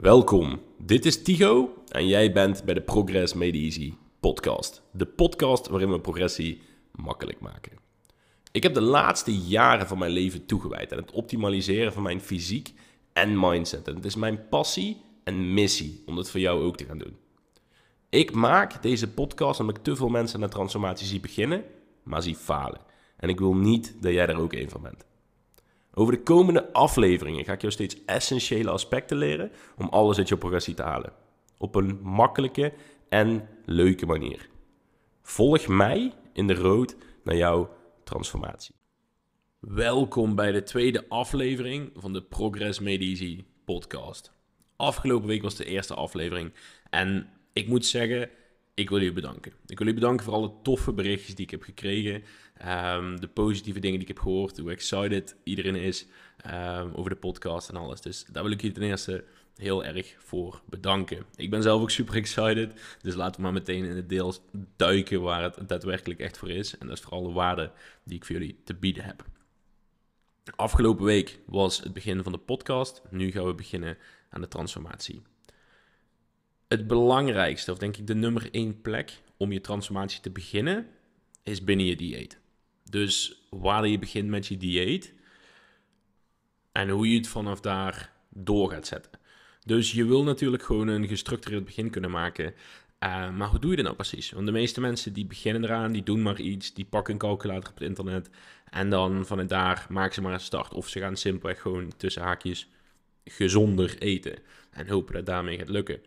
[0.00, 4.82] Welkom, dit is Tigo en jij bent bij de Progress Made Easy podcast.
[4.92, 7.72] De podcast waarin we progressie makkelijk maken.
[8.52, 12.72] Ik heb de laatste jaren van mijn leven toegewijd aan het optimaliseren van mijn fysiek
[13.12, 13.88] en mindset.
[13.88, 17.16] En het is mijn passie en missie om dat voor jou ook te gaan doen.
[18.08, 21.64] Ik maak deze podcast omdat ik te veel mensen de transformatie zie beginnen,
[22.02, 22.80] maar zie falen.
[23.16, 25.08] En ik wil niet dat jij er ook een van bent.
[26.00, 30.36] Over de komende afleveringen ga ik jou steeds essentiële aspecten leren om alles uit je
[30.36, 31.12] progressie te halen.
[31.58, 32.72] Op een makkelijke
[33.08, 34.48] en leuke manier.
[35.22, 37.70] Volg mij in de road naar jouw
[38.04, 38.74] transformatie.
[39.58, 44.32] Welkom bij de tweede aflevering van de Progress Made Easy podcast.
[44.76, 46.52] Afgelopen week was de eerste aflevering
[46.90, 48.30] en ik moet zeggen,
[48.80, 49.52] ik wil jullie bedanken.
[49.52, 52.22] Ik wil jullie bedanken voor alle toffe berichtjes die ik heb gekregen.
[52.56, 54.58] Ehm, de positieve dingen die ik heb gehoord.
[54.58, 58.00] Hoe excited iedereen is ehm, over de podcast en alles.
[58.00, 59.24] Dus daar wil ik je ten eerste
[59.56, 61.24] heel erg voor bedanken.
[61.36, 62.96] Ik ben zelf ook super excited.
[63.02, 64.34] Dus laten we maar meteen in het deel
[64.76, 66.78] duiken waar het daadwerkelijk echt voor is.
[66.78, 67.72] En dat is vooral de waarde
[68.04, 69.24] die ik voor jullie te bieden heb.
[70.56, 73.02] Afgelopen week was het begin van de podcast.
[73.10, 73.98] Nu gaan we beginnen
[74.30, 75.22] aan de transformatie.
[76.70, 80.86] Het belangrijkste, of denk ik de nummer één plek om je transformatie te beginnen,
[81.42, 82.38] is binnen je dieet.
[82.90, 85.14] Dus waar je begint met je dieet
[86.72, 89.12] en hoe je het vanaf daar door gaat zetten.
[89.64, 92.54] Dus je wil natuurlijk gewoon een gestructureerd begin kunnen maken.
[93.04, 94.30] Uh, maar hoe doe je dat nou precies?
[94.30, 97.70] Want de meeste mensen die beginnen eraan, die doen maar iets, die pakken een calculator
[97.70, 98.30] op het internet
[98.64, 100.74] en dan vanuit daar maken ze maar een start.
[100.74, 102.68] Of ze gaan simpelweg gewoon tussen haakjes
[103.24, 104.38] gezonder eten
[104.70, 106.00] en hopen dat daarmee gaat lukken.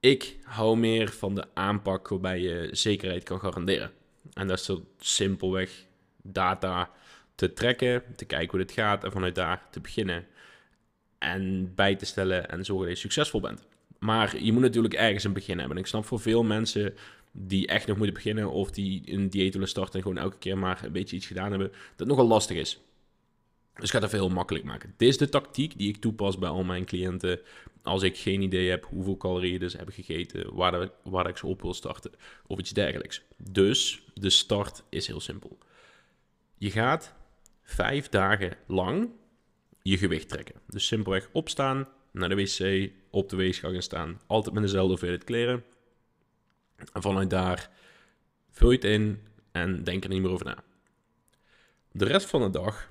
[0.00, 3.92] Ik hou meer van de aanpak waarbij je zekerheid kan garanderen.
[4.32, 5.84] En dat is zo simpelweg
[6.22, 6.90] data
[7.34, 10.26] te trekken, te kijken hoe dit gaat en vanuit daar te beginnen.
[11.18, 13.66] En bij te stellen en zorgen dat je succesvol bent.
[13.98, 15.76] Maar je moet natuurlijk ergens een begin hebben.
[15.76, 16.94] En ik snap voor veel mensen
[17.32, 20.58] die echt nog moeten beginnen of die een dieet willen starten en gewoon elke keer
[20.58, 22.80] maar een beetje iets gedaan hebben, dat nogal lastig is.
[23.74, 24.94] Dus gaat het heel makkelijk maken.
[24.96, 27.40] Dit is de tactiek die ik toepas bij al mijn cliënten.
[27.86, 31.62] Als ik geen idee heb hoeveel calorieën dus hebben gegeten, waar, waar ik ze op
[31.62, 32.12] wil starten
[32.46, 33.22] of iets dergelijks.
[33.36, 35.58] Dus de start is heel simpel.
[36.58, 37.14] Je gaat
[37.62, 39.10] vijf dagen lang
[39.82, 40.60] je gewicht trekken.
[40.66, 44.20] Dus simpelweg opstaan, naar de wc, op de weegschaal staan.
[44.26, 45.64] Altijd met dezelfde hoeveelheid kleren.
[46.92, 47.70] En vanuit daar
[48.50, 49.20] vul je het in
[49.52, 50.64] en denk er niet meer over na.
[51.92, 52.90] De rest van de dag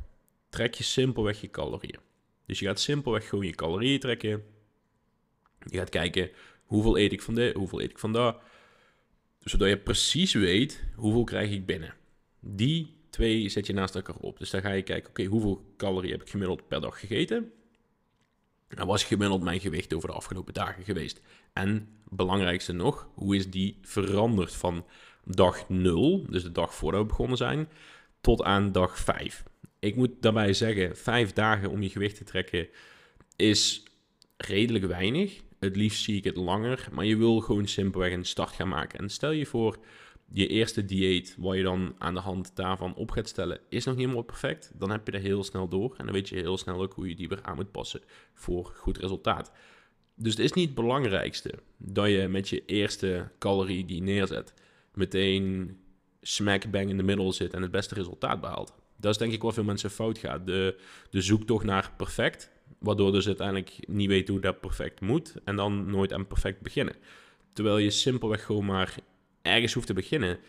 [0.49, 1.99] trek je simpelweg je calorieën.
[2.45, 4.43] Dus je gaat simpelweg gewoon je calorieën trekken.
[5.65, 6.29] Je gaat kijken
[6.63, 8.37] hoeveel eet ik van dit, hoeveel eet ik van dat.
[9.39, 11.93] Zodat je precies weet hoeveel krijg ik binnen.
[12.39, 14.39] Die twee zet je naast elkaar op.
[14.39, 17.51] Dus dan ga je kijken, oké, hoeveel calorieën heb ik gemiddeld per dag gegeten?
[18.67, 21.21] En was gemiddeld mijn gewicht over de afgelopen dagen geweest?
[21.53, 24.85] En belangrijkste nog, hoe is die veranderd van
[25.23, 27.69] dag 0, dus de dag voordat we begonnen zijn,
[28.21, 29.43] tot aan dag 5?
[29.79, 32.67] Ik moet daarbij zeggen, vijf dagen om je gewicht te trekken
[33.35, 33.83] is
[34.37, 35.41] redelijk weinig.
[35.65, 38.99] Het liefst zie ik het langer, maar je wil gewoon simpelweg een start gaan maken.
[38.99, 39.77] En stel je voor,
[40.31, 43.95] je eerste dieet, wat je dan aan de hand daarvan op gaat stellen, is nog
[43.95, 44.71] niet helemaal perfect.
[44.73, 47.09] Dan heb je er heel snel door en dan weet je heel snel ook hoe
[47.09, 48.01] je die weer aan moet passen
[48.33, 49.51] voor goed resultaat.
[50.15, 54.53] Dus het is niet het belangrijkste dat je met je eerste calorie die neerzet
[54.93, 55.77] meteen
[56.21, 58.73] smack bang in de middel zit en het beste resultaat behaalt.
[58.97, 60.45] Dat is denk ik wat veel mensen fout gaat.
[60.45, 62.51] De, de zoektocht naar perfect,
[62.85, 66.95] waardoor dus uiteindelijk niet weten hoe dat perfect moet en dan nooit aan perfect beginnen.
[67.53, 68.95] Terwijl je simpelweg gewoon maar
[69.41, 70.39] ergens hoeft te beginnen.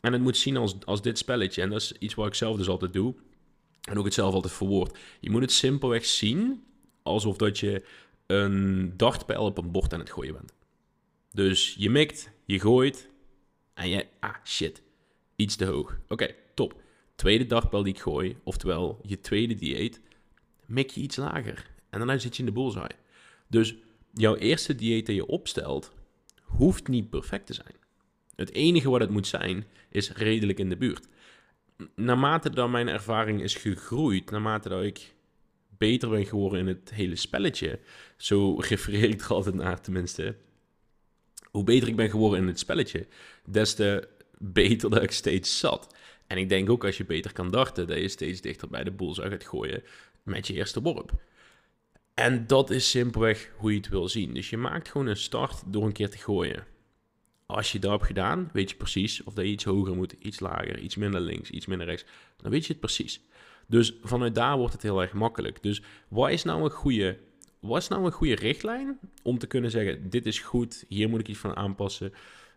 [0.00, 1.62] En het moet zien als, als dit spelletje.
[1.62, 3.14] En dat is iets wat ik zelf dus altijd doe.
[3.88, 4.98] En ook het zelf altijd verwoord.
[5.20, 6.64] Je moet het simpelweg zien
[7.02, 7.82] alsof dat je
[8.26, 10.52] een dartpijl op een bord aan het gooien bent.
[11.32, 13.08] Dus je mikt, je gooit
[13.74, 14.06] en je...
[14.20, 14.82] Ah, shit.
[15.36, 15.98] Iets te hoog.
[16.08, 16.80] Oké, top.
[17.14, 20.00] Tweede dartpijl die ik gooi, oftewel je tweede dieet,
[20.66, 21.70] mik je iets lager.
[21.90, 22.96] En daarna zit je in de bullseye.
[23.46, 23.74] Dus
[24.12, 25.92] jouw eerste dieet dat je opstelt,
[26.42, 27.74] hoeft niet perfect te zijn.
[28.34, 31.06] Het enige wat het moet zijn, is redelijk in de buurt.
[31.94, 35.14] Naarmate dat mijn ervaring is gegroeid, naarmate dat ik
[35.68, 37.78] beter ben geworden in het hele spelletje,
[38.16, 40.36] zo refereer ik er altijd naar tenminste,
[41.50, 43.06] hoe beter ik ben geworden in het spelletje,
[43.44, 44.08] des te
[44.38, 45.94] beter dat ik steeds zat.
[46.26, 48.90] En ik denk ook als je beter kan darten, dat je steeds dichter bij de
[48.90, 49.82] boel zou gaat gooien
[50.26, 51.12] met je eerste worp.
[52.14, 54.34] En dat is simpelweg hoe je het wil zien.
[54.34, 56.64] Dus je maakt gewoon een start door een keer te gooien.
[57.46, 60.40] Als je dat hebt gedaan, weet je precies of dat je iets hoger moet, iets
[60.40, 62.04] lager, iets minder links, iets minder rechts.
[62.36, 63.20] Dan weet je het precies.
[63.66, 65.62] Dus vanuit daar wordt het heel erg makkelijk.
[65.62, 67.18] Dus wat is nou een goede
[67.60, 71.20] wat is nou een goede richtlijn om te kunnen zeggen: dit is goed, hier moet
[71.20, 72.12] ik iets van aanpassen?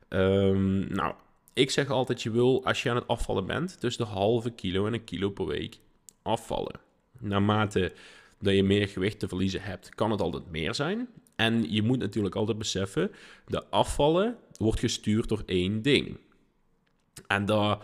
[0.07, 1.13] Ehm, nou,
[1.53, 4.85] ik zeg altijd: je wil als je aan het afvallen bent, tussen de halve kilo
[4.87, 5.79] en een kilo per week
[6.21, 6.79] afvallen.
[7.19, 7.91] Naarmate
[8.39, 11.07] dat je meer gewicht te verliezen hebt, kan het altijd meer zijn.
[11.35, 13.11] En je moet natuurlijk altijd beseffen:
[13.47, 16.17] de afvallen wordt gestuurd door één ding.
[17.27, 17.83] En dat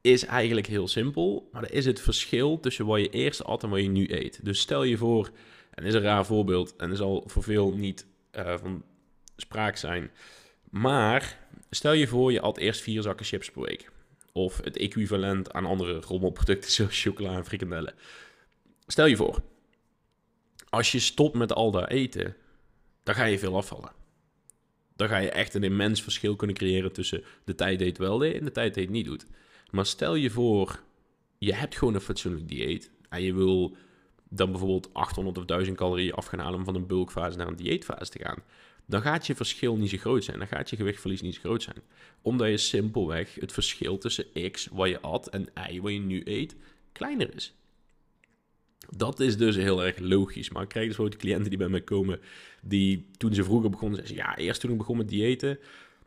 [0.00, 3.70] is eigenlijk heel simpel, maar dat is het verschil tussen wat je eerst at en
[3.70, 4.44] wat je nu eet.
[4.44, 5.30] Dus stel je voor,
[5.74, 8.06] en is een raar voorbeeld en er zal voor veel niet
[8.36, 8.82] uh, van
[9.36, 10.10] spraak zijn,
[10.70, 11.38] maar
[11.70, 13.90] stel je voor je at eerst vier zakken chips per week.
[14.32, 17.94] Of het equivalent aan andere rommelproducten zoals chocola en frikandellen.
[18.86, 19.42] Stel je voor,
[20.68, 22.36] als je stopt met al dat eten,
[23.02, 23.92] dan ga je veel afvallen.
[24.96, 28.18] Dan ga je echt een immens verschil kunnen creëren tussen de tijd die het wel
[28.18, 29.26] deed en de tijd die het niet doet.
[29.70, 30.82] Maar stel je voor,
[31.38, 33.76] je hebt gewoon een fatsoenlijk dieet en je wil
[34.28, 37.56] dan bijvoorbeeld 800 of 1000 calorieën af gaan halen om van een bulkfase naar een
[37.56, 38.42] dieetfase te gaan.
[38.86, 40.38] Dan gaat je verschil niet zo groot zijn.
[40.38, 41.82] Dan gaat je gewichtverlies niet zo groot zijn.
[42.22, 46.22] Omdat je simpelweg het verschil tussen X, wat je at, en Y, wat je nu
[46.24, 46.56] eet,
[46.92, 47.54] kleiner is.
[48.90, 50.50] Dat is dus heel erg logisch.
[50.50, 52.20] Maar ik krijg dus ook cliënten die bij mij komen,
[52.62, 55.58] die toen ze vroeger begonnen, zeiden ja, eerst toen ik begon met diëten,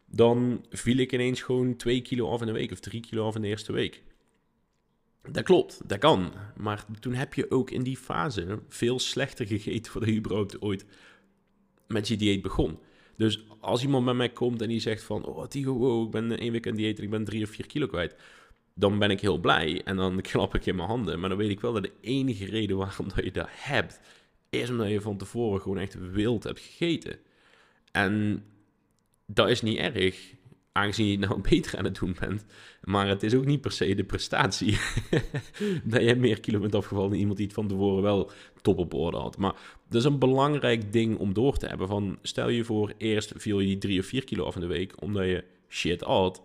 [0.05, 3.35] dan viel ik ineens gewoon 2 kilo af in een week of 3 kilo af
[3.35, 4.03] in de eerste week.
[5.31, 6.31] Dat klopt, dat kan.
[6.57, 10.85] Maar toen heb je ook in die fase veel slechter gegeten voordat je überhaupt ooit
[11.87, 12.79] met je dieet begon.
[13.17, 15.25] Dus als iemand bij mij komt en die zegt van...
[15.25, 17.67] Oh, Tigo, wow, ik ben één week aan dieet en ik ben 3 of 4
[17.67, 18.15] kilo kwijt.
[18.77, 21.19] Dan ben ik heel blij en dan klap ik in mijn handen.
[21.19, 23.99] Maar dan weet ik wel dat de enige reden waarom dat je dat hebt...
[24.49, 27.19] is omdat je van tevoren gewoon echt wild hebt gegeten.
[27.91, 28.43] En
[29.25, 30.33] dat is niet erg,
[30.71, 32.45] aangezien je het nou beter aan het doen bent.
[32.83, 34.77] Maar het is ook niet per se de prestatie
[35.83, 38.31] dat je meer kilo bent afgevallen dan iemand die het van tevoren wel
[38.61, 39.37] top op orde had.
[39.37, 39.55] Maar
[39.89, 41.87] dat is een belangrijk ding om door te hebben.
[41.87, 44.67] Van, stel je voor, eerst viel je die 3 of 4 kilo af in de
[44.67, 46.41] week omdat je shit had.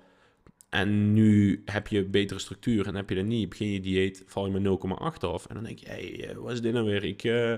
[0.70, 3.48] En nu heb je betere structuur en heb je dat niet.
[3.48, 4.78] Begin je dieet, val je met
[5.18, 5.46] 0,8 af.
[5.46, 7.04] En dan denk je, hey, eh, wat is dit nou weer?
[7.04, 7.24] Ik...
[7.24, 7.54] Uh,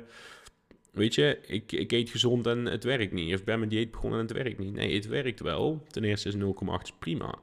[0.93, 3.35] weet je, ik, ik eet gezond en het werkt niet.
[3.35, 4.73] Of ben mijn dieet begonnen en het werkt niet.
[4.73, 5.87] Nee, het werkt wel.
[5.89, 7.39] Ten eerste is 0,8 prima.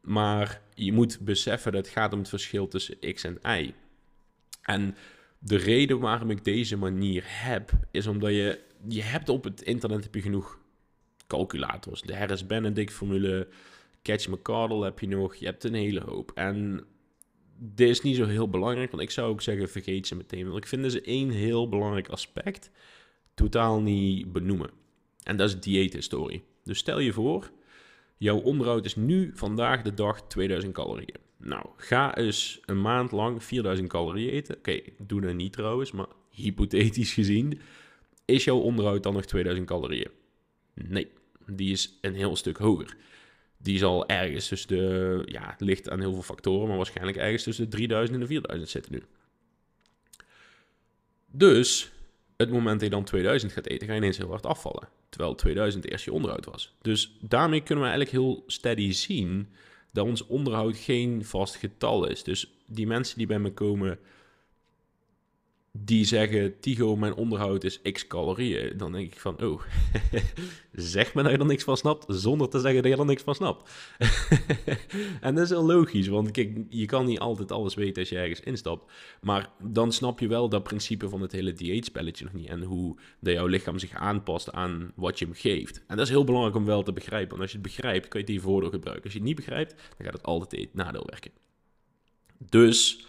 [0.00, 3.72] Maar je moet beseffen dat het gaat om het verschil tussen x en y.
[4.62, 4.96] En
[5.38, 10.02] de reden waarom ik deze manier heb, is omdat je, je hebt op het internet
[10.02, 10.58] heb je genoeg
[11.26, 12.02] calculators.
[12.02, 13.48] De Harris Benedict formule,
[14.02, 15.34] Catch McCardle heb je nog.
[15.34, 16.30] Je hebt een hele hoop.
[16.34, 16.84] En
[17.58, 20.44] dit is niet zo heel belangrijk, want ik zou ook zeggen, vergeet ze meteen.
[20.44, 22.70] Want ik vind ze één heel belangrijk aspect
[23.34, 24.70] totaal niet benoemen.
[25.22, 26.42] En dat is dieethistorie.
[26.64, 27.50] Dus stel je voor,
[28.16, 31.18] jouw onderhoud is nu vandaag de dag 2000 calorieën.
[31.36, 34.56] Nou, ga eens een maand lang 4000 calorieën eten.
[34.56, 37.60] Oké, doe dat niet trouwens, maar hypothetisch gezien,
[38.24, 40.10] is jouw onderhoud dan nog 2000 calorieën?
[40.74, 41.08] Nee,
[41.46, 42.96] die is een heel stuk hoger
[43.62, 47.42] die zal ergens tussen de, ja, het ligt aan heel veel factoren, maar waarschijnlijk ergens
[47.42, 49.02] tussen de 3000 en de 4000 zitten nu.
[51.26, 51.90] Dus,
[52.36, 54.88] het moment dat je dan 2000 gaat eten, ga je ineens heel hard afvallen.
[55.08, 56.74] Terwijl 2000 eerst je onderhoud was.
[56.82, 59.48] Dus daarmee kunnen we eigenlijk heel steady zien
[59.92, 62.22] dat ons onderhoud geen vast getal is.
[62.22, 63.98] Dus die mensen die bij me komen
[65.72, 68.76] die zeggen, Tigo, mijn onderhoud is x calorieën.
[68.76, 69.62] Dan denk ik van, oh,
[70.72, 73.22] zeg me dat je er niks van snapt, zonder te zeggen dat je er niks
[73.22, 73.70] van snapt.
[75.20, 78.18] en dat is heel logisch, want kijk, je kan niet altijd alles weten als je
[78.18, 78.92] ergens instapt.
[79.20, 82.48] Maar dan snap je wel dat principe van het hele dieetspelletje nog niet.
[82.48, 85.82] En hoe dat jouw lichaam zich aanpast aan wat je hem geeft.
[85.86, 87.28] En dat is heel belangrijk om wel te begrijpen.
[87.28, 89.04] Want als je het begrijpt, kan je het die voordeel gebruiken.
[89.04, 91.30] Als je het niet begrijpt, dan gaat het altijd het nadeel werken.
[92.38, 93.06] Dus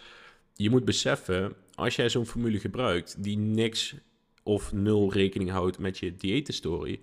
[0.54, 3.94] je moet beseffen, als jij zo'n formule gebruikt die niks
[4.42, 7.00] of nul rekening houdt met je dieethistorie,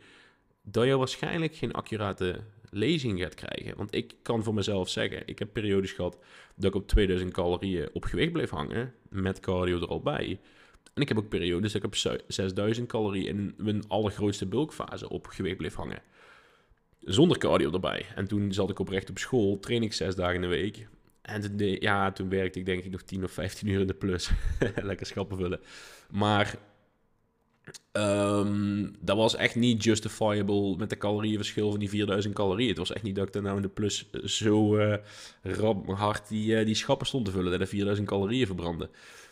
[0.61, 3.77] dat je waarschijnlijk geen accurate lezing gaat krijgen.
[3.77, 6.17] Want ik kan voor mezelf zeggen, ik heb periodes gehad
[6.55, 10.39] dat ik op 2000 calorieën op gewicht bleef hangen, met cardio er al bij.
[10.93, 15.27] En ik heb ook periodes dat ik op 6000 calorieën in mijn allergrootste bulkfase op
[15.27, 16.01] gewicht bleef hangen.
[16.99, 18.05] Zonder cardio erbij.
[18.15, 20.87] En toen zat ik oprecht op school, train ik zes dagen in de week.
[21.21, 23.93] En toen, ja, toen werkte ik denk ik nog 10 of 15 uur in de
[23.93, 24.29] plus.
[24.75, 25.59] Lekker schappen vullen.
[26.11, 26.57] Maar
[27.91, 32.69] um, dat was echt niet justifiable met de calorieënverschil van die 4000 calorieën.
[32.69, 34.95] Het was echt niet dat ik dan nou in de plus zo uh,
[35.41, 37.51] rap hard die, uh, die schappen stond te vullen.
[37.51, 38.89] Dat er 4000 calorieën verbrandde.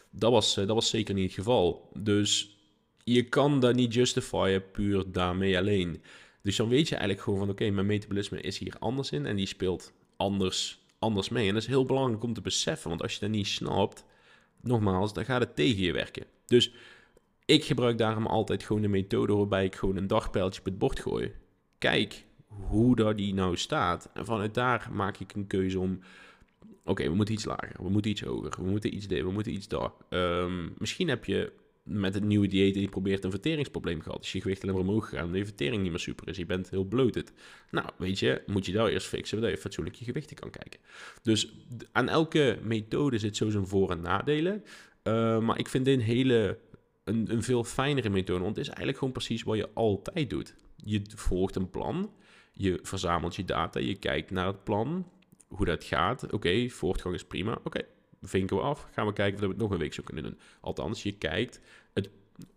[0.10, 1.89] Dat was, dat was zeker niet het geval.
[1.94, 2.58] Dus
[3.03, 6.01] je kan dat niet justifieren puur daarmee alleen.
[6.41, 9.36] Dus dan weet je eigenlijk gewoon van oké, mijn metabolisme is hier anders in en
[9.36, 11.48] die speelt anders anders mee.
[11.48, 14.06] En dat is heel belangrijk om te beseffen, want als je dat niet snapt,
[14.62, 16.25] nogmaals, dan gaat het tegen je werken.
[16.46, 16.74] Dus
[17.46, 21.00] Ik gebruik daarom altijd gewoon de methode waarbij ik gewoon een dagpijltje op het bord
[21.00, 21.32] gooi.
[21.77, 24.10] Kijk hoe dat die nou staat.
[24.13, 26.00] En vanuit daar maak ik een keuze om...
[26.84, 29.54] Oké, we moeten iets lager, we moeten iets hoger, we moeten iets dit, we moeten
[29.54, 29.92] iets daar.
[30.10, 31.51] Ehm, misschien heb je
[31.88, 34.24] met het nieuwe dieet die probeert een verteringsprobleem gehad.
[34.24, 36.38] Is je gewicht alleen maar omhoog gegaan omdat je vertering niet meer super is.
[36.38, 37.34] Je bent heel bloated.
[37.72, 40.79] Nou, weet je, moet je daar eerst fixen, zodat je fatsoenlijk je gewichten kan kijken.
[41.22, 41.53] Dus
[41.91, 44.63] aan elke methode zit zo zijn voor- en nadelen.
[45.03, 46.58] Uh, maar ik vind dit een hele,
[47.03, 50.56] een, een veel fijnere methode, want het is eigenlijk gewoon precies wat je altijd doet.
[50.75, 52.12] Je volgt een plan,
[52.53, 55.12] je verzamelt je data, je kijkt naar het plan,
[55.48, 56.34] hoe dat gaat.
[56.34, 57.60] Oké, voortgang is prima.
[57.63, 57.82] Oké,
[58.22, 58.88] vinken we af.
[58.92, 60.40] Gaan we kijken of we het nog een week zo kunnen doen.
[60.62, 61.62] Althans, je kijkt,
[61.94, 62.10] het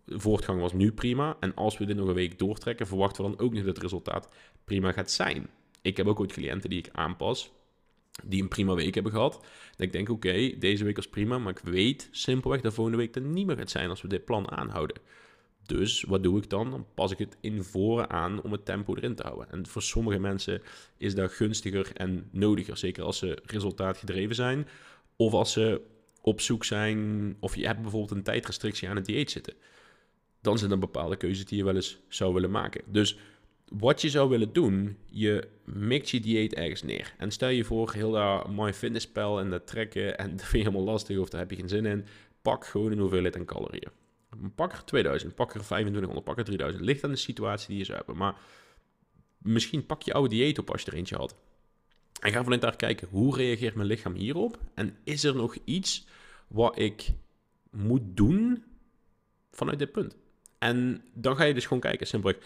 [0.07, 1.37] voortgang was nu prima.
[1.39, 3.83] En als we dit nog een week doortrekken, verwachten we dan ook niet dat het
[3.83, 4.29] resultaat
[4.63, 5.49] prima gaat zijn.
[5.81, 7.51] Ik heb ook ooit cliënten die ik aanpas,
[8.23, 9.33] die een prima week hebben gehad.
[9.71, 13.15] Dat ik denk, oké, deze week was prima, maar ik weet simpelweg dat volgende week
[13.15, 15.01] er niet meer gaat zijn als we dit plan aanhouden.
[15.65, 16.71] Dus wat doe ik dan?
[16.71, 19.51] Dan pas ik het in voren aan om het tempo erin te houden.
[19.51, 20.61] En voor sommige mensen
[20.97, 24.67] is dat gunstiger en nodiger, zeker als ze resultaatgedreven zijn.
[25.21, 25.81] Of als ze
[26.21, 29.53] op zoek zijn, of je hebt bijvoorbeeld een tijdrestrictie aan het dieet zitten.
[30.41, 32.81] Dan zijn er bepaalde keuzes die je wel eens zou willen maken.
[32.85, 33.17] Dus
[33.65, 37.13] wat je zou willen doen, je mixt je dieet ergens neer.
[37.17, 40.93] En stel je voor, heel dat MyFitnessPal en dat trekken, en dat vind je helemaal
[40.93, 42.05] lastig of daar heb je geen zin in.
[42.41, 43.91] Pak gewoon een hoeveelheid aan calorieën.
[44.55, 46.83] Pak er 2000, pak er 2500, pak er 3000.
[46.83, 48.17] Ligt aan de situatie die je zou hebben.
[48.17, 48.35] Maar
[49.37, 51.35] misschien pak je oude dieet op als je er eentje had.
[52.21, 54.59] En ga vanuit daar kijken, hoe reageert mijn lichaam hierop?
[54.73, 56.05] En is er nog iets
[56.47, 57.09] wat ik
[57.69, 58.63] moet doen
[59.51, 60.17] vanuit dit punt?
[60.57, 62.41] En dan ga je dus gewoon kijken, simpelweg,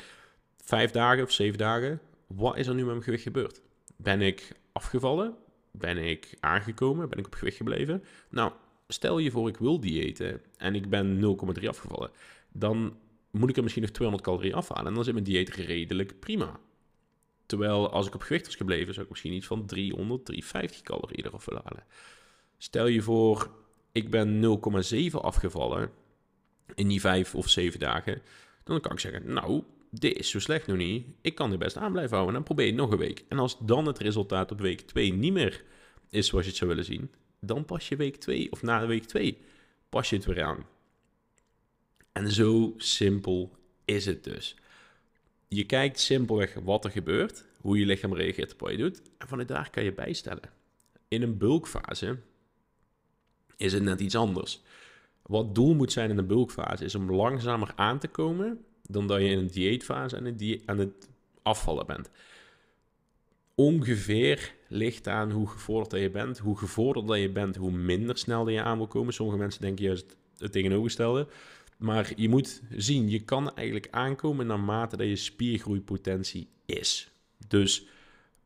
[0.57, 3.61] vijf dagen of zeven dagen, wat is er nu met mijn gewicht gebeurd?
[3.95, 5.35] Ben ik afgevallen?
[5.71, 7.09] Ben ik aangekomen?
[7.09, 8.03] Ben ik op gewicht gebleven?
[8.29, 8.51] Nou,
[8.87, 12.11] stel je voor ik wil diëten en ik ben 0,3 afgevallen,
[12.51, 12.97] dan
[13.31, 16.59] moet ik er misschien nog 200 calorieën afhalen en dan zit mijn dieet redelijk prima.
[17.45, 21.25] Terwijl als ik op gewicht was gebleven, zou ik misschien iets van 300, 350 calorieën
[21.25, 21.83] eraf willen.
[22.57, 23.51] Stel je voor,
[23.91, 24.59] ik ben
[25.11, 25.91] 0,7 afgevallen
[26.75, 28.21] in die 5 of 7 dagen.
[28.63, 31.07] Dan kan ik zeggen, nou, dit is zo slecht nog niet.
[31.21, 32.35] Ik kan er best aan blijven houden.
[32.35, 33.25] En dan probeer je nog een week.
[33.27, 35.63] En als dan het resultaat op week 2 niet meer
[36.09, 39.05] is zoals je het zou willen zien, dan pas je week 2 of na week
[39.05, 39.37] 2
[39.89, 40.65] pas je het weer aan.
[42.11, 44.55] En zo simpel is het dus.
[45.47, 49.27] Je kijkt simpelweg wat er gebeurt, hoe je lichaam reageert op wat je doet, en
[49.27, 50.49] vanuit daar kan je bijstellen.
[51.07, 52.17] In een bulkfase
[53.57, 54.61] is het net iets anders.
[55.21, 59.19] Wat doel moet zijn in de bulkfase is om langzamer aan te komen dan dat
[59.19, 61.09] je in een dieetfase aan het, aan het
[61.41, 62.09] afvallen bent.
[63.55, 66.37] Ongeveer ligt aan hoe gevorderd je bent.
[66.37, 69.13] Hoe gevorderder je bent, hoe minder snel je aan wil komen.
[69.13, 71.27] Sommige mensen denken juist het tegenovergestelde.
[71.77, 77.11] Maar je moet zien, je kan eigenlijk aankomen naarmate dat je spiergroeipotentie is.
[77.47, 77.85] Dus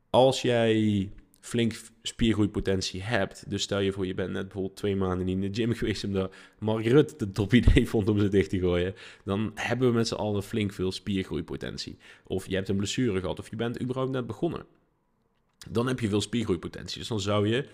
[0.10, 1.10] als jij
[1.40, 5.50] flink spiergroeipotentie hebt, dus stel je voor je bent net bijvoorbeeld twee maanden in de
[5.52, 9.52] gym geweest omdat Mark Rutte het top idee vond om ze dicht te gooien, dan
[9.56, 11.98] hebben we met z'n allen flink veel spiergroeipotentie.
[12.24, 14.66] Of je hebt een blessure gehad of je bent überhaupt net begonnen.
[15.70, 17.68] Dan heb je veel spiergroeipotentie, dus dan zou je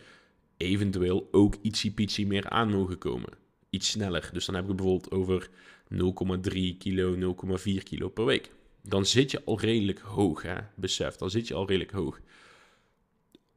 [0.58, 3.45] eventueel ook ietsje meer aan mogen komen
[3.76, 4.30] iets sneller.
[4.34, 5.50] Dus dan heb ik bijvoorbeeld over
[5.94, 8.52] 0,3 kilo, 0,4 kilo per week.
[8.82, 10.56] Dan zit je al redelijk hoog, hè?
[10.76, 11.16] besef.
[11.16, 12.20] Dan zit je al redelijk hoog.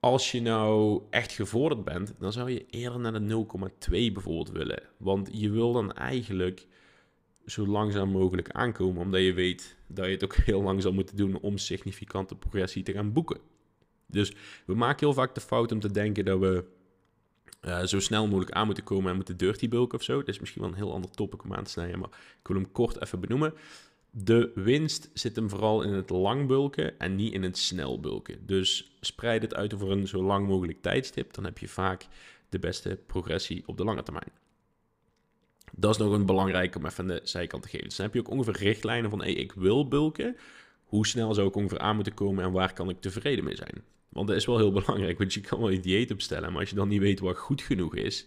[0.00, 3.46] Als je nou echt gevorderd bent, dan zou je eerder naar de
[3.88, 4.82] 0,2 bijvoorbeeld willen.
[4.96, 6.66] Want je wil dan eigenlijk
[7.46, 11.16] zo langzaam mogelijk aankomen, omdat je weet dat je het ook heel lang zal moeten
[11.16, 13.40] doen om significante progressie te gaan boeken.
[14.06, 14.32] Dus
[14.66, 16.64] we maken heel vaak de fout om te denken dat we
[17.60, 20.18] uh, zo snel mogelijk aan moeten komen en moeten dirty bulken of zo.
[20.18, 22.10] Dat is misschien wel een heel ander topic om aan te snijden, maar
[22.40, 23.54] ik wil hem kort even benoemen.
[24.10, 28.46] De winst zit hem vooral in het lang bulken en niet in het snel bulken.
[28.46, 32.06] Dus spreid het uit over een zo lang mogelijk tijdstip, dan heb je vaak
[32.48, 34.32] de beste progressie op de lange termijn.
[35.72, 37.88] Dat is nog een belangrijk om even aan de zijkant te geven.
[37.88, 40.36] Dus dan heb je ook ongeveer richtlijnen van, hey, ik wil bulken.
[40.88, 43.82] Hoe snel zou ik ongeveer aan moeten komen en waar kan ik tevreden mee zijn?
[44.08, 46.70] Want dat is wel heel belangrijk, want je kan wel je dieet opstellen, maar als
[46.70, 48.26] je dan niet weet wat goed genoeg is,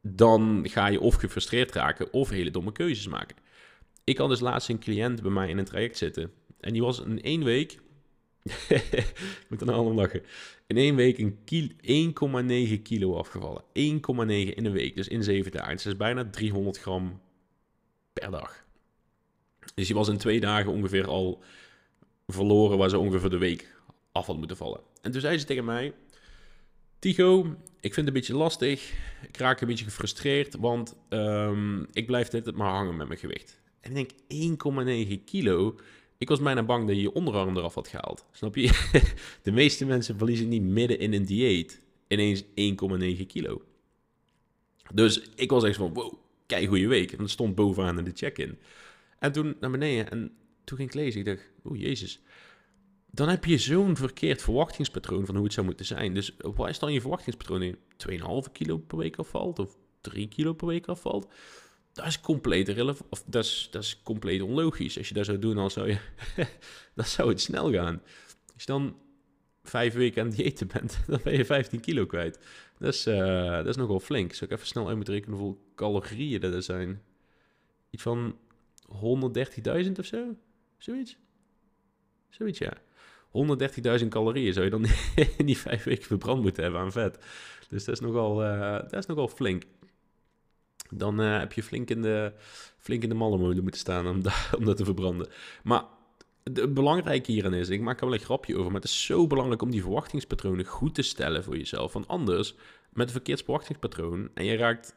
[0.00, 3.36] dan ga je of gefrustreerd raken of hele domme keuzes maken.
[4.04, 7.00] Ik had dus laatst een cliënt bij mij in een traject zitten en die was
[7.00, 7.78] in één week,
[8.68, 10.22] ik moet nou allemaal lachen,
[10.66, 11.38] in één week een
[12.76, 13.62] 1,9 kilo afgevallen.
[13.62, 15.72] 1,9 in een week, dus in zeven dagen.
[15.72, 17.20] Dus dat is bijna 300 gram
[18.12, 18.63] per dag.
[19.74, 21.42] Dus die was in twee dagen ongeveer al
[22.26, 23.76] verloren waar ze ongeveer de week
[24.12, 24.80] af had moeten vallen.
[25.02, 25.92] En toen zei ze tegen mij:
[26.98, 27.40] Tigo,
[27.80, 28.92] ik vind het een beetje lastig.
[29.28, 33.60] Ik raak een beetje gefrustreerd, want ehm, ik blijf dit maar hangen met mijn gewicht.
[33.80, 35.76] En ik denk 1,9 kilo.
[36.18, 38.24] Ik was bijna bang dat je je onderarm eraf had gehaald.
[38.32, 38.92] Snap je?
[39.42, 43.62] De meeste mensen verliezen niet midden in een dieet ineens 1,9 kilo.
[44.92, 46.14] Dus ik was echt van, wow,
[46.46, 47.12] kijk goede week.
[47.12, 48.58] En dat stond bovenaan in de check-in.
[49.24, 50.32] En toen naar beneden en
[50.64, 51.20] toen ging ik lezen.
[51.20, 52.20] Ik dacht, oh jezus.
[53.10, 56.14] Dan heb je zo'n verkeerd verwachtingspatroon van hoe het zou moeten zijn.
[56.14, 57.76] Dus wat is dan je verwachtingspatroon?
[58.46, 61.32] 2,5 kilo per week afvalt of 3 kilo per week afvalt?
[61.92, 63.10] Dat is compleet relevant.
[63.10, 64.98] Of dat is, dat is compleet onlogisch.
[64.98, 65.98] Als je dat zou doen, dan zou je.
[66.94, 68.02] dan zou het snel gaan.
[68.54, 68.96] Als je dan
[69.62, 72.38] vijf weken aan diëten bent, dan ben je 15 kilo kwijt.
[72.78, 74.32] Dat is, uh, dat is nogal flink.
[74.32, 77.02] Zou ik even snel uit moeten rekenen hoeveel calorieën er zijn?
[77.90, 78.38] Iets van
[78.88, 80.36] 130.000 of zo?
[80.78, 81.16] Zoiets?
[82.28, 82.72] Zoiets, ja.
[84.00, 84.84] 130.000 calorieën zou je dan
[85.38, 87.18] in die vijf weken verbrand moeten hebben aan vet.
[87.68, 89.62] Dus dat is nogal, uh, dat is nogal flink.
[90.90, 92.32] Dan uh, heb je flink in de,
[92.78, 94.22] flink in de mallenmolen moeten staan om,
[94.58, 95.28] om dat te verbranden.
[95.62, 95.84] Maar
[96.42, 99.26] het belangrijke hierin is, ik maak er wel een grapje over, maar het is zo
[99.26, 101.92] belangrijk om die verwachtingspatronen goed te stellen voor jezelf.
[101.92, 102.54] Want anders,
[102.92, 104.94] met een verkeerd verwachtingspatroon en je raakt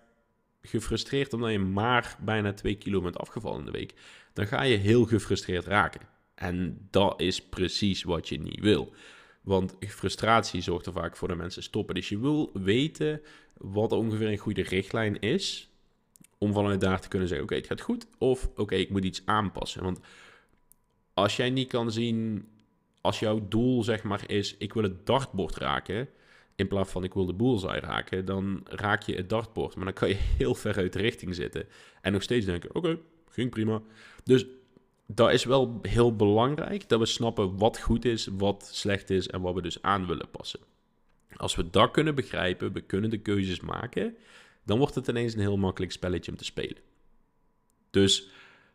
[0.68, 3.94] gefrustreerd omdat je maar bijna 2 kilo bent afgevallen in de week,
[4.34, 6.02] dan ga je heel gefrustreerd raken.
[6.36, 8.94] En dat is precies wat je niet wil.
[9.42, 11.96] Want frustratie zorgt er vaak voor dat mensen stoppen.
[11.96, 13.22] Dus je wil weten
[13.58, 15.70] wat ongeveer een goede richtlijn is.
[16.38, 18.08] Om vanuit daar te kunnen zeggen: Oké, het gaat goed.
[18.18, 19.84] Of oké, ik moet iets aanpassen.
[19.84, 20.00] Want
[21.14, 22.48] als jij niet kan zien,
[23.02, 26.10] als jouw doel zeg maar is: ik wil het dartbord raken,
[26.58, 29.76] in plaats van ik wil de bullseye raken, dan raak je het dartbord.
[29.76, 31.66] Maar dan kan je heel ver uit de richting zitten
[32.02, 33.00] en nog steeds denken: oké,
[33.30, 33.82] ging prima.
[34.24, 34.46] Dus
[35.06, 39.42] dat is wel heel belangrijk dat we snappen wat goed is, wat slecht is en
[39.42, 40.60] wat we dus aan willen passen.
[41.36, 44.16] Als we dat kunnen begrijpen, we kunnen de keuzes maken,
[44.64, 46.82] dan wordt het ineens een heel makkelijk spelletje om te spelen.
[47.90, 48.30] Dus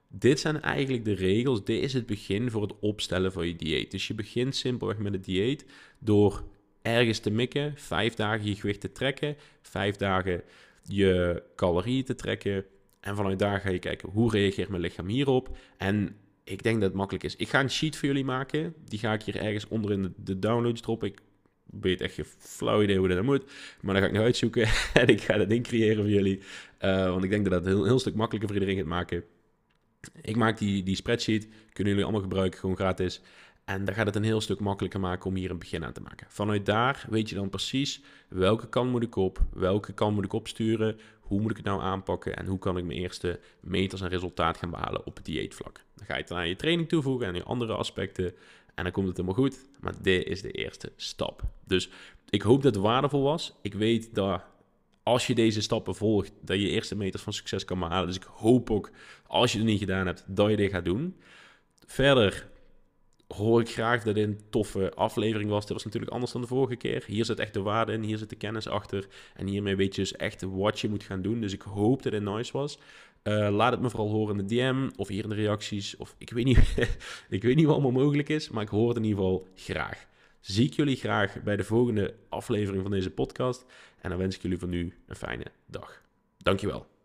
[0.09, 1.65] dit zijn eigenlijk de regels.
[1.65, 3.91] Dit is het begin voor het opstellen van je dieet.
[3.91, 5.67] Dus je begint simpelweg met het dieet
[5.99, 6.45] door
[6.83, 10.43] ergens te mikken, vijf dagen je gewicht te trekken, vijf dagen
[10.83, 12.65] je calorieën te trekken.
[13.01, 15.57] En vanuit daar ga je kijken hoe reageert mijn lichaam hierop.
[15.77, 17.37] En ik denk dat het makkelijk is.
[17.37, 18.75] Ik ga een sheet voor jullie maken.
[18.89, 21.09] Die ga ik hier ergens onder in de, downloads droppen.
[21.09, 21.19] Ik
[21.81, 23.45] weet echt geen flauw idee hoe dat moet.
[23.81, 26.41] Maar dan ga ik nog uitzoeken en ik ga dat ding creëren voor jullie.
[26.81, 29.25] Uh, want ik denk dat dat een heel, heel stuk makkelijker voor iedereen gaat maken.
[30.21, 33.21] Ik maak die, die spreadsheet, kunnen jullie allemaal gebruiken, gewoon gratis.
[33.65, 36.01] En daar gaat het een heel stuk makkelijker maken om hier een begin aan te
[36.01, 36.27] maken.
[36.31, 40.33] Vanuit daar weet je dan precies welke kant moet ik op, welke kant moet ik
[40.33, 44.09] opsturen, hoe moet ik het nou aanpakken en hoe kan ik mijn eerste meters en
[44.09, 45.81] resultaat gaan behalen op het dieetvlak.
[45.95, 48.35] Dan ga je het aan je training toevoegen en je andere aspecten
[48.75, 49.69] en dan komt het helemaal goed.
[49.81, 51.43] Maar dit is de eerste stap.
[51.65, 51.91] Dus
[52.31, 53.55] ik hoop dat het waardevol was.
[53.63, 54.45] Ik weet dat
[55.03, 58.07] als je deze stappen volgt, dat je eerste meters van succes kan behalen.
[58.07, 58.91] Dus ik hoop ook,
[59.27, 61.17] als je het niet gedaan hebt, dat je dit gaat doen.
[61.87, 62.51] Verder
[63.33, 65.67] hoor ik graag dat dit een toffe aflevering was.
[65.67, 67.05] Dit was natuurlijk anders dan de vorige keer.
[67.07, 69.07] Hier zit echt de waarde in, hier zit de kennis achter.
[69.35, 71.41] En hiermee weet je dus echt wat je moet gaan doen.
[71.41, 72.79] Dus ik hoop dat het nice was.
[73.23, 75.97] Uh, laat het me vooral horen in de DM of hier in de reacties.
[75.97, 76.59] Of ik weet niet,
[77.29, 80.07] ik weet niet wat allemaal mogelijk is, maar ik hoor het in ieder geval graag.
[80.41, 83.65] Zie ik jullie graag bij de volgende aflevering van deze podcast.
[84.01, 86.03] En dan wens ik jullie voor nu een fijne dag.
[86.39, 87.02] Dankjewel.